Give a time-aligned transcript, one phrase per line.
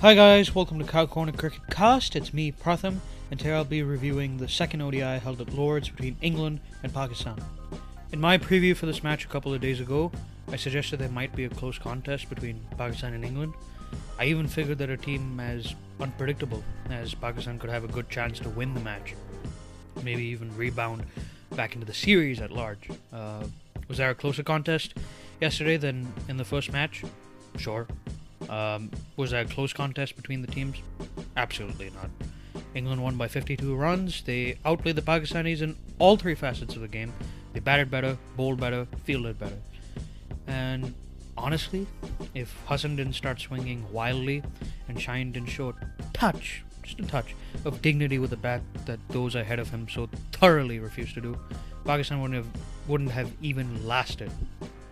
[0.00, 2.14] Hi guys, welcome to Cow Corner Cricket Cast.
[2.14, 2.98] It's me, Pratham,
[3.32, 7.36] and today I'll be reviewing the second ODI held at Lords between England and Pakistan.
[8.12, 10.12] In my preview for this match a couple of days ago,
[10.52, 13.54] I suggested there might be a close contest between Pakistan and England.
[14.20, 18.38] I even figured that a team as unpredictable as Pakistan could have a good chance
[18.38, 19.16] to win the match,
[20.04, 21.02] maybe even rebound
[21.56, 22.88] back into the series at large.
[23.12, 23.42] Uh,
[23.88, 24.94] was there a closer contest
[25.40, 27.02] yesterday than in the first match?
[27.56, 27.88] Sure.
[28.48, 30.78] Um, was that a close contest between the teams?
[31.36, 32.10] Absolutely not.
[32.74, 34.22] England won by 52 runs.
[34.22, 37.12] They outplayed the Pakistanis in all three facets of the game.
[37.52, 39.58] They batted better, bowled better, fielded better.
[40.46, 40.94] And
[41.36, 41.86] honestly,
[42.34, 44.42] if Hassan didn't start swinging wildly
[44.88, 45.74] and Shaheen didn't show a
[46.12, 47.34] touch, just a touch,
[47.64, 51.38] of dignity with the bat that those ahead of him so thoroughly refused to do,
[51.84, 54.30] Pakistan wouldn't have, wouldn't have even lasted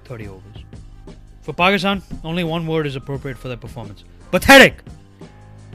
[0.04, 0.65] 30 overs.
[1.46, 4.02] For Pakistan, only one word is appropriate for their performance
[4.32, 4.82] pathetic!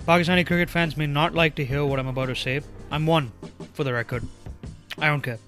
[0.05, 2.59] Pakistani cricket fans may not like to hear what I'm about to say.
[2.91, 3.31] I'm one,
[3.71, 4.27] for the record.
[4.97, 5.39] I don't care.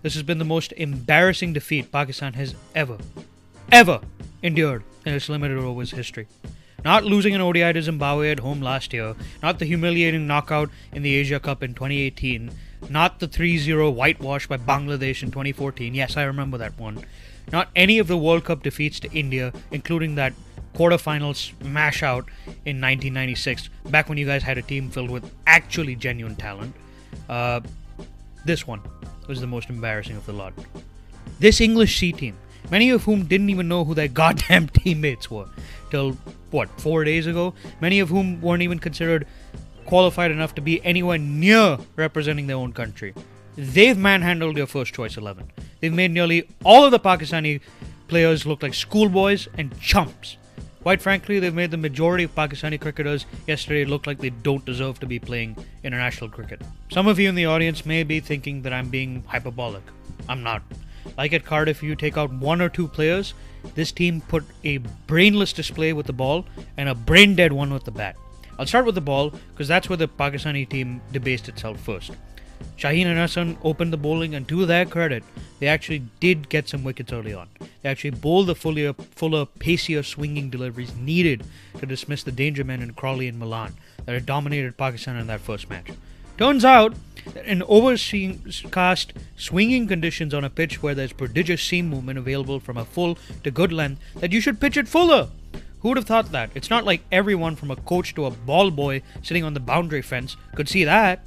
[0.00, 2.96] This has been the most embarrassing defeat Pakistan has ever,
[3.70, 4.00] ever
[4.42, 6.26] endured in its limited overs history.
[6.82, 11.02] Not losing an ODI to Zimbabwe at home last year, not the humiliating knockout in
[11.02, 12.50] the Asia Cup in 2018,
[12.88, 15.94] not the 3 0 whitewash by Bangladesh in 2014.
[15.94, 17.04] Yes, I remember that one.
[17.52, 20.32] Not any of the World Cup defeats to India, including that
[20.74, 22.24] quarterfinals smash out
[22.64, 26.74] in 1996, back when you guys had a team filled with actually genuine talent.
[27.28, 27.60] Uh,
[28.44, 28.80] this one
[29.26, 30.52] was the most embarrassing of the lot.
[31.38, 32.36] This English C team,
[32.70, 35.46] many of whom didn't even know who their goddamn teammates were
[35.90, 36.12] till
[36.50, 37.54] what four days ago.
[37.80, 39.26] Many of whom weren't even considered
[39.86, 43.14] qualified enough to be anywhere near representing their own country.
[43.56, 45.50] They've manhandled their first choice 11.
[45.80, 47.60] They've made nearly all of the Pakistani
[48.06, 50.36] players look like schoolboys and chumps.
[50.82, 55.00] Quite frankly, they've made the majority of Pakistani cricketers yesterday look like they don't deserve
[55.00, 56.62] to be playing international cricket.
[56.92, 59.82] Some of you in the audience may be thinking that I'm being hyperbolic.
[60.28, 60.62] I'm not.
[61.16, 63.34] Like at Cardiff, you take out one or two players,
[63.74, 66.44] this team put a brainless display with the ball
[66.76, 68.16] and a brain dead one with the bat.
[68.58, 72.12] I'll start with the ball because that's where the Pakistani team debased itself first.
[72.78, 75.24] Shaheen and Hassan opened the bowling, and to their credit,
[75.58, 77.48] they actually did get some wickets early on.
[77.82, 81.44] They actually bowled the fuller, fuller, pacier swinging deliveries needed
[81.78, 83.74] to dismiss the danger men in Crawley and Malan
[84.04, 85.88] that had dominated Pakistan in that first match.
[86.36, 86.94] Turns out
[87.44, 92.84] in overcast swinging conditions on a pitch where there's prodigious seam movement available from a
[92.84, 95.28] full to good length, that you should pitch it fuller.
[95.80, 96.50] Who would have thought that?
[96.54, 100.02] It's not like everyone from a coach to a ball boy sitting on the boundary
[100.02, 101.20] fence could see that.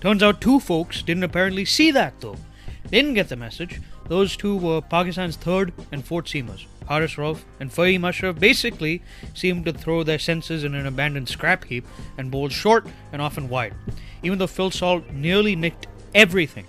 [0.00, 2.36] Turns out two folks didn't apparently see that though.
[2.84, 3.80] They didn't get the message.
[4.08, 6.66] Those two were Pakistan's third and fourth seamers.
[6.88, 9.02] Haris Rauf and Fahim Ashraf basically
[9.34, 11.86] seemed to throw their senses in an abandoned scrap heap
[12.18, 13.74] and bowled short and often wide.
[14.22, 16.66] Even though Phil Salt nearly nicked everything,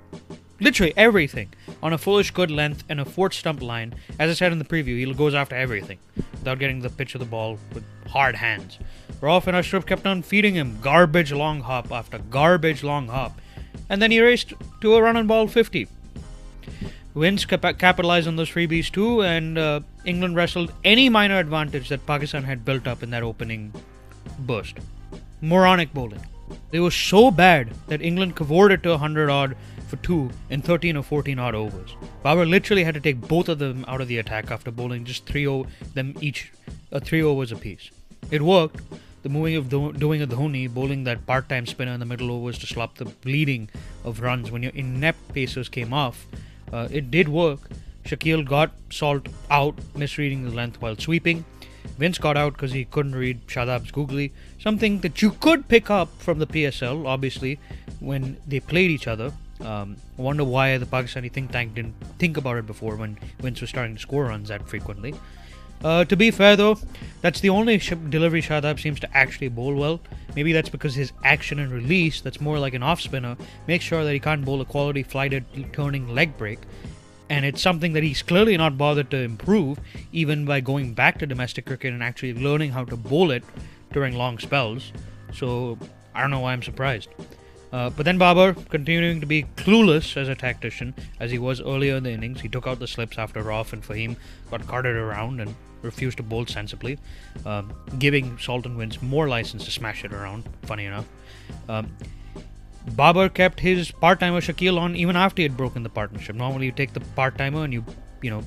[0.59, 4.51] literally everything, on a foolish good length and a fourth stump line, as I said
[4.51, 5.97] in the preview, he goes after everything
[6.33, 8.77] without getting the pitch of the ball with hard hands.
[9.21, 13.39] Rauf and Ashraf kept on feeding him garbage long hop after garbage long hop,
[13.89, 15.87] and then he raced to a run and ball 50.
[17.13, 22.05] Vince cap- capitalized on those freebies too, and uh, England wrestled any minor advantage that
[22.05, 23.73] Pakistan had built up in that opening
[24.39, 24.77] burst.
[25.41, 26.25] Moronic bowling.
[26.71, 29.55] They were so bad that England cavorted to 100 odd
[29.87, 31.95] for two in 13 or 14 odd overs.
[32.23, 35.25] Babar literally had to take both of them out of the attack after bowling just
[35.25, 36.51] three o- them each,
[36.93, 37.91] uh, three overs apiece.
[38.31, 38.79] It worked.
[39.23, 42.57] The moving of Do- doing a Dhoni bowling that part-time spinner in the middle overs
[42.59, 43.69] to stop the bleeding
[44.03, 46.25] of runs when your inept pacers came off
[46.71, 47.59] uh, it did work.
[48.05, 51.45] Shakil got Salt out, misreading the length while sweeping.
[51.97, 56.09] Vince got out because he couldn't read Shadab's googly, something that you could pick up
[56.17, 57.59] from the PSL, obviously,
[57.99, 59.31] when they played each other.
[59.59, 63.61] Um, I wonder why the Pakistani think tank didn't think about it before when Vince
[63.61, 65.13] was starting to score runs that frequently.
[65.83, 66.77] Uh, to be fair though,
[67.21, 69.99] that's the only delivery Shadab seems to actually bowl well.
[70.35, 73.35] Maybe that's because his action and release, that's more like an off spinner,
[73.67, 76.59] makes sure that he can't bowl a quality flighted turning leg break.
[77.29, 79.79] And it's something that he's clearly not bothered to improve,
[80.11, 83.43] even by going back to domestic cricket and actually learning how to bowl it
[83.93, 84.91] during long spells.
[85.33, 85.77] So
[86.13, 87.09] I don't know why I'm surprised.
[87.71, 91.95] Uh, but then Babar, continuing to be clueless as a tactician, as he was earlier
[91.95, 94.17] in the innings, he took out the slips after Rauf and Fahim
[94.49, 96.99] got carted around and refused to bowl sensibly,
[97.45, 101.07] um, giving Salt and Vince more license to smash it around, funny enough.
[101.69, 101.95] Um,
[102.95, 106.35] Babar kept his part-timer Shakil on even after he had broken the partnership.
[106.35, 107.85] Normally you take the part-timer and you,
[108.21, 108.43] you know,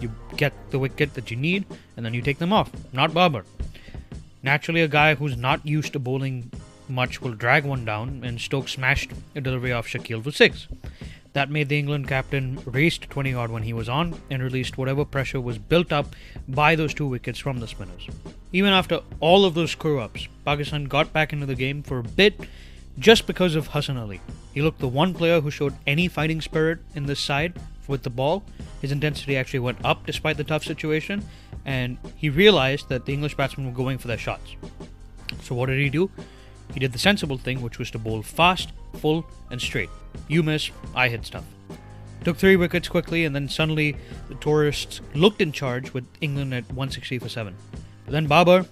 [0.00, 1.64] you get the wicket that you need
[1.96, 2.70] and then you take them off.
[2.92, 3.44] Not Babar.
[4.42, 6.50] Naturally, a guy who's not used to bowling
[6.88, 10.68] much will drag one down, and Stokes smashed a delivery off Shakil for six.
[11.32, 14.78] That made the England captain race to 20 odd when he was on and released
[14.78, 16.16] whatever pressure was built up
[16.48, 18.08] by those two wickets from the spinners.
[18.52, 22.02] Even after all of those screw ups, Pakistan got back into the game for a
[22.02, 22.40] bit
[22.98, 24.20] just because of Hassan Ali.
[24.52, 27.54] He looked the one player who showed any fighting spirit in this side
[27.86, 28.42] with the ball.
[28.80, 31.24] His intensity actually went up despite the tough situation,
[31.64, 34.56] and he realized that the English batsmen were going for their shots.
[35.42, 36.10] So, what did he do?
[36.78, 39.90] He did the sensible thing, which was to bowl fast, full, and straight.
[40.28, 41.42] You miss, I hit stuff.
[42.22, 43.96] Took three wickets quickly, and then suddenly
[44.28, 47.52] the tourists looked in charge with England at 160 for 7.
[48.04, 48.64] But then Babar,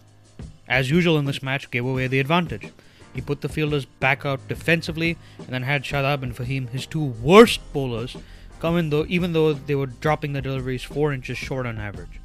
[0.69, 2.71] as usual in this match, gave away the advantage.
[3.13, 7.07] He put the fielders back out defensively and then had Shadab and Fahim, his two
[7.07, 8.17] worst bowlers,
[8.61, 12.21] come in though even though they were dropping the deliveries four inches short on average.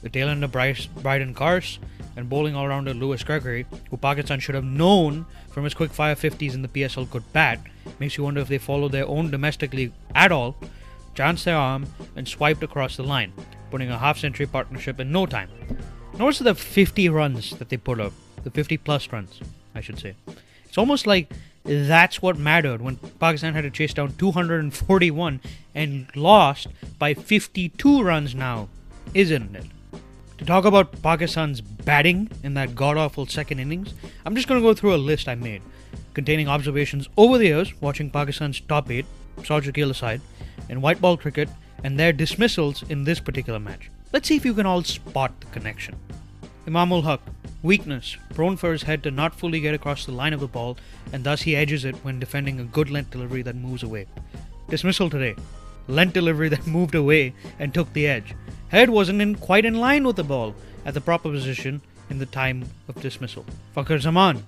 [0.00, 1.78] The tail end of Bryce, Brydon Carse
[2.16, 6.54] and bowling all-rounder Lewis Gregory, who Pakistan should have known from his quick fire 50s
[6.54, 7.60] in the PSL could bat,
[7.98, 10.56] makes you wonder if they follow their own domestic league at all,
[11.14, 11.86] chanced their arm,
[12.16, 13.32] and swiped across the line,
[13.70, 15.50] putting a half-century partnership in no time.
[16.18, 19.40] Notice the 50 runs that they put up, the 50 plus runs.
[19.76, 20.14] I should say.
[20.64, 21.30] It's almost like
[21.64, 25.40] that's what mattered when Pakistan had to chase down 241
[25.74, 28.68] and lost by 52 runs now,
[29.12, 29.66] isn't it?
[30.46, 33.94] Talk about Pakistan's batting in that god awful second innings,
[34.24, 35.60] I'm just going to go through a list I made
[36.14, 39.04] containing observations over the years watching Pakistan's top 8,
[39.38, 40.20] Shakil aside,
[40.68, 41.48] in white ball cricket
[41.82, 43.90] and their dismissals in this particular match.
[44.12, 45.96] Let's see if you can all spot the connection.
[46.64, 47.20] Imam ul Haq,
[47.64, 50.78] Weakness, prone for his head to not fully get across the line of the ball,
[51.12, 54.06] and thus he edges it when defending a good length delivery that moves away.
[54.68, 55.34] Dismissal today.
[55.88, 58.36] Length delivery that moved away and took the edge.
[58.70, 60.54] Head wasn't in quite in line with the ball
[60.84, 61.80] at the proper position
[62.10, 63.44] in the time of dismissal.
[63.76, 64.46] Fakhar Zaman.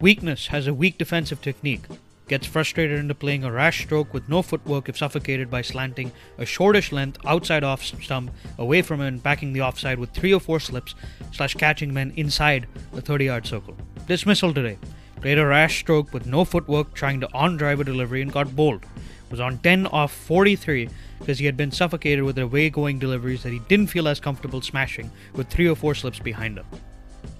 [0.00, 1.86] Weakness has a weak defensive technique
[2.28, 6.44] gets frustrated into playing a rash stroke with no footwork if suffocated by slanting a
[6.44, 10.40] shortish length outside off stump away from him and backing the offside with three or
[10.40, 10.94] four slips
[11.32, 13.76] slash catching men inside the 30 yard circle.
[14.06, 14.78] Dismissal today.
[15.20, 18.54] Played a rash stroke with no footwork trying to on drive a delivery and got
[18.54, 18.84] bowled.
[19.30, 20.88] Was on 10 off 43
[21.18, 24.62] because he had been suffocated with away going deliveries that he didn't feel as comfortable
[24.62, 26.66] smashing with three or four slips behind him.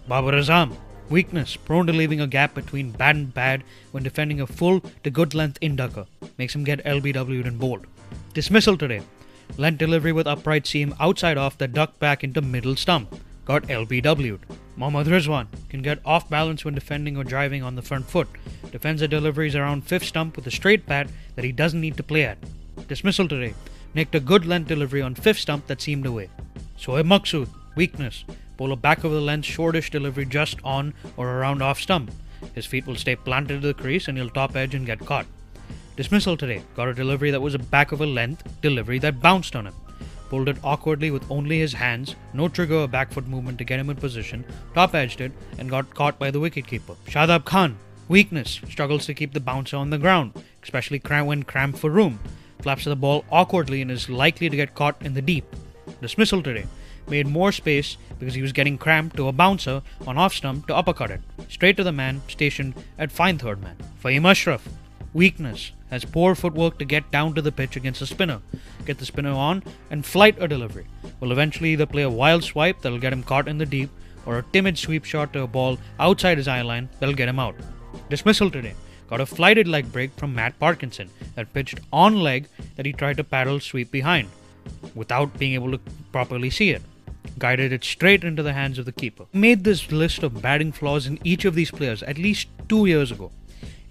[0.09, 0.77] Babar Azam
[1.09, 3.62] Weakness, prone to leaving a gap between bat and pad
[3.93, 6.06] when defending a full to good length inducker,
[6.37, 7.87] makes him get LBW'd and bowled.
[8.35, 9.03] Dismissal today.
[9.56, 13.15] Lent delivery with upright seam outside off that ducked back into middle stump.
[13.44, 14.41] Got LBW'd.
[14.76, 18.28] Mohammad Rizwan can get off balance when defending or driving on the front foot.
[18.70, 22.02] Defends the deliveries around fifth stump with a straight bat that he doesn't need to
[22.02, 22.38] play at.
[22.87, 23.55] Dismissal today.
[23.94, 26.28] Nicked a good length delivery on fifth stump that seemed away.
[26.78, 27.49] Shoaib Maqsood.
[27.75, 28.25] Weakness.
[28.58, 32.11] A back of the length shortish delivery just on or around off stump.
[32.55, 35.26] His feet will stay planted to the crease and he'll top edge and get caught.
[35.96, 36.62] Dismissal today.
[36.75, 39.75] Got a delivery that was a back of a length delivery that bounced on him.
[40.28, 43.78] Pulled it awkwardly with only his hands, no trigger or back foot movement to get
[43.78, 44.44] him in position,
[44.75, 46.96] top edged it, and got caught by the wicketkeeper.
[47.06, 47.78] Shadab Khan.
[48.08, 48.61] Weakness.
[48.69, 50.32] Struggles to keep the bouncer on the ground,
[50.62, 52.19] especially when cramped for room.
[52.61, 55.44] Flaps the ball awkwardly and is likely to get caught in the deep.
[56.00, 56.67] Dismissal today
[57.08, 60.75] made more space because he was getting cramped to a bouncer on off stump to
[60.75, 63.76] uppercut it, straight to the man stationed at fine third man.
[64.02, 64.66] Fahim Ashraf,
[65.16, 68.40] weakness, has poor footwork to get down to the pitch against a spinner,
[68.85, 70.87] get the spinner on, and flight a delivery.
[71.20, 73.90] Will eventually either play a wild swipe that'll get him caught in the deep,
[74.26, 77.38] or a timid sweep shot to a ball outside his eye line that'll get him
[77.38, 77.56] out.
[78.11, 78.75] Dismissal today.
[79.08, 83.16] Got a flighted leg break from Matt Parkinson that pitched on leg that he tried
[83.16, 84.28] to paddle sweep behind
[84.94, 85.80] without being able to
[86.12, 86.82] properly see it
[87.38, 89.26] guided it straight into the hands of the keeper.
[89.32, 93.11] Made this list of batting flaws in each of these players at least two years
[93.11, 93.30] ago.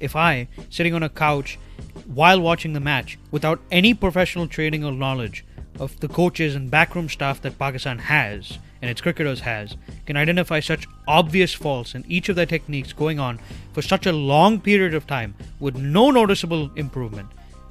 [0.06, 1.58] If I, sitting on a couch
[2.06, 5.44] while watching the match, without any professional training or knowledge
[5.80, 10.60] of the coaches and backroom staff that Pakistan has, and its cricketers has, can identify
[10.60, 13.40] such obvious faults in each of their techniques going on
[13.74, 17.30] for such a long period of time with no noticeable improvement,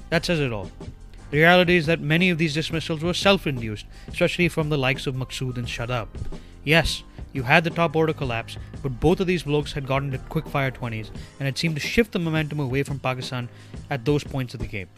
[0.09, 0.69] that says it all.
[1.31, 5.07] The reality is that many of these dismissals were self induced, especially from the likes
[5.07, 6.07] of Maqsood and Shadab.
[6.65, 10.17] Yes, you had the top order collapse, but both of these blokes had gotten to
[10.17, 13.47] quick fire 20s and had seemed to shift the momentum away from Pakistan
[13.89, 14.89] at those points of the game.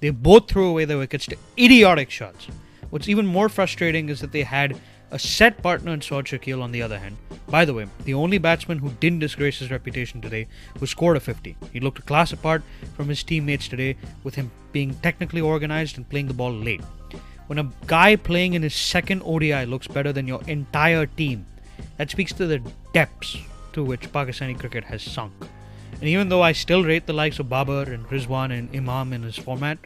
[0.00, 2.46] They both threw away their wickets to idiotic shots.
[2.90, 4.80] What's even more frustrating is that they had
[5.10, 7.16] a set partner in Saud Shakil on the other hand.
[7.48, 10.46] By the way, the only batsman who didn't disgrace his reputation today
[10.80, 11.56] was scored a 50.
[11.72, 12.62] He looked a class apart
[12.94, 16.82] from his teammates today with him being technically organized and playing the ball late.
[17.46, 21.46] When a guy playing in his second ODI looks better than your entire team,
[21.96, 22.60] That speaks to the
[22.92, 23.36] depths
[23.72, 25.32] to which Pakistani cricket has sunk.
[26.00, 29.22] And even though I still rate the likes of Babar and Rizwan and Imam in
[29.22, 29.78] this format,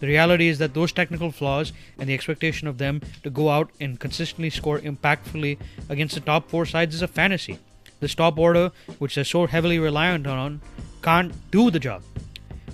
[0.00, 3.70] the reality is that those technical flaws and the expectation of them to go out
[3.80, 7.58] and consistently score impactfully against the top four sides is a fantasy.
[8.00, 10.60] This top order, which they're so heavily reliant on,
[11.02, 12.02] can't do the job.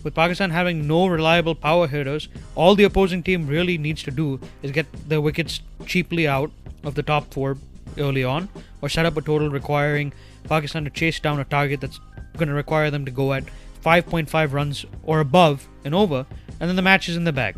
[0.02, 4.40] With Pakistan having no reliable power hitters, all the opposing team really needs to do
[4.62, 6.50] is get their wickets cheaply out
[6.84, 7.58] of the top four
[7.98, 8.48] early on,
[8.80, 10.12] or set up a total requiring
[10.44, 12.00] Pakistan to chase down a target that's
[12.36, 13.44] going to require them to go at
[13.84, 16.24] 5.5 runs or above and over,
[16.60, 17.56] and then the match is in the bag.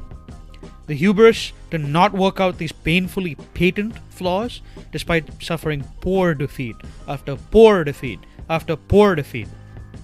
[0.86, 7.36] The hubris to not work out these painfully patent flaws despite suffering poor defeat after
[7.36, 8.18] poor defeat
[8.50, 9.48] after poor defeat.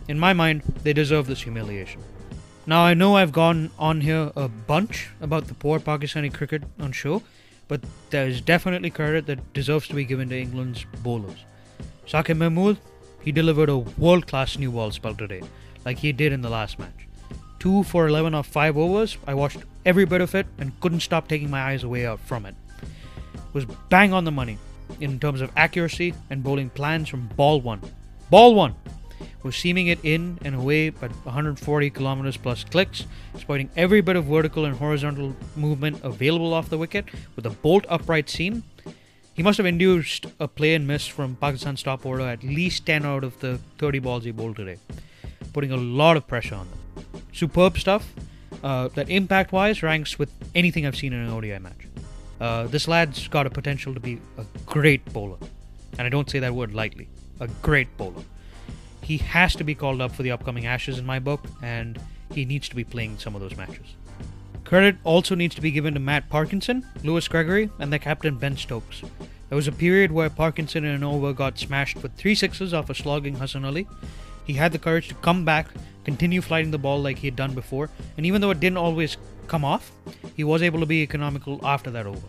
[0.07, 2.00] In my mind, they deserve this humiliation.
[2.68, 6.92] Now, I know I've gone on here a bunch about the poor Pakistani cricket on
[6.92, 7.22] show,
[7.66, 11.46] but there's definitely credit that deserves to be given to England's bowlers.
[12.06, 12.76] Saqib Mahmood,
[13.22, 15.40] he delivered a world class new ball spell today,
[15.87, 17.08] like he did in the last match.
[17.60, 21.26] 2 for 11 off 5 overs, I watched every bit of it and couldn't stop
[21.26, 22.54] taking my eyes away from it.
[22.82, 22.88] it.
[23.54, 24.58] Was bang on the money
[25.00, 27.80] in terms of accuracy and bowling plans from ball 1.
[28.28, 28.75] Ball 1!
[29.42, 34.25] Was seaming it in and away at 140 kilometers plus clicks, exploiting every bit of
[34.25, 37.06] vertical and horizontal movement available off the wicket
[37.37, 38.64] with a bolt upright seam.
[39.34, 43.06] He must have induced a play and miss from Pakistan's top order at least 10
[43.06, 44.78] out of the 30 balls he bowled today,
[45.52, 46.78] putting a lot of pressure on them
[47.32, 48.12] superb stuff
[48.62, 51.87] uh, that impact wise ranks with anything I've seen in an ODI match.
[52.40, 55.38] Uh, this lad's got a potential to be a great bowler,
[55.98, 57.08] and I don't say that word lightly.
[57.40, 58.22] A great bowler.
[59.08, 61.98] He has to be called up for the upcoming Ashes in my book, and
[62.34, 63.96] he needs to be playing some of those matches.
[64.64, 68.54] Credit also needs to be given to Matt Parkinson, Lewis Gregory, and their captain Ben
[68.54, 69.00] Stokes.
[69.48, 72.90] There was a period where Parkinson in an over got smashed with three sixes off
[72.90, 73.88] a slogging Hassan Ali.
[74.44, 75.68] He had the courage to come back
[76.04, 77.88] continue flighting the ball like he had done before,
[78.18, 79.90] and even though it didn't always come off,
[80.36, 82.28] he was able to be economical after that over.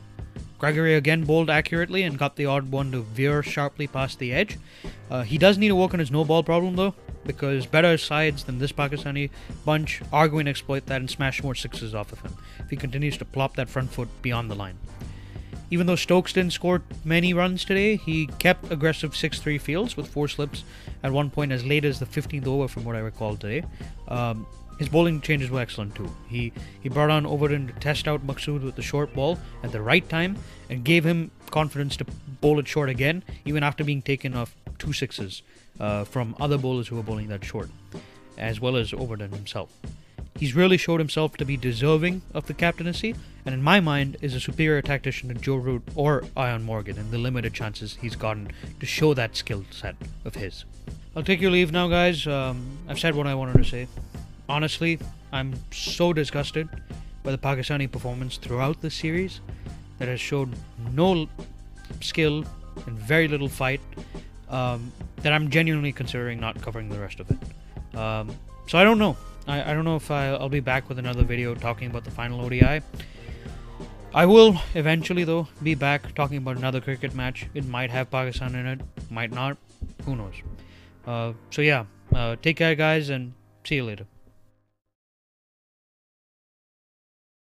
[0.60, 4.58] Gregory again bowled accurately and got the odd one to veer sharply past the edge.
[5.10, 6.94] Uh, he does need to work on his no ball problem though,
[7.26, 9.30] because better sides than this Pakistani
[9.64, 12.76] bunch are going to exploit that and smash more sixes off of him if he
[12.76, 14.78] continues to plop that front foot beyond the line.
[15.72, 20.08] Even though Stokes didn't score many runs today, he kept aggressive 6 3 fields with
[20.08, 20.64] four slips
[21.04, 23.64] at one point as late as the 15th over, from what I recall today.
[24.08, 24.48] Um,
[24.80, 26.10] his bowling changes were excellent too.
[26.28, 29.82] He he brought on Overton to test out Maqsood with the short ball at the
[29.82, 30.38] right time
[30.70, 32.06] and gave him confidence to
[32.42, 35.44] bowl it short again, even after being taken off two sixes
[35.80, 37.70] uh, from other bowlers who were bowling that short,
[38.38, 39.70] as well as Overton himself.
[40.38, 43.14] He's really showed himself to be deserving of the captaincy,
[43.46, 47.12] and in my mind is a superior tactician to Joe Root or Eoin Morgan in
[47.12, 50.64] the limited chances he's gotten to show that skill set of his.
[51.18, 52.26] I'll take your leave now, guys.
[52.26, 53.90] Um, I've said what I wanted to say.
[54.50, 54.98] Honestly,
[55.32, 56.68] I'm so disgusted
[57.22, 59.42] by the Pakistani performance throughout the series
[60.00, 60.56] that has showed
[60.92, 61.30] no
[62.02, 62.44] skill
[62.88, 63.80] and very little fight
[64.50, 67.96] um, that I'm genuinely considering not covering the rest of it.
[67.96, 68.36] Um,
[68.68, 69.16] so I don't know.
[69.48, 72.12] I, I don't know if I, I'll be back with another video talking about the
[72.12, 72.82] final ODI.
[74.16, 77.46] I will eventually, though, be back talking about another cricket match.
[77.54, 79.58] It might have Pakistan in it, might not.
[80.06, 80.34] Who knows?
[81.06, 84.08] Uh, so, yeah, uh, take care, guys, and see you later.